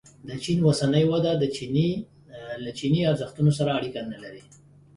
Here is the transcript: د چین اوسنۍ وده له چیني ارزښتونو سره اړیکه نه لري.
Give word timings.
د 0.27 0.29
چین 0.43 0.59
اوسنۍ 0.65 1.03
وده 1.11 1.31
له 2.63 2.69
چیني 2.77 3.01
ارزښتونو 3.09 3.51
سره 3.57 3.69
اړیکه 3.77 4.01
نه 4.11 4.17
لري. 4.23 4.43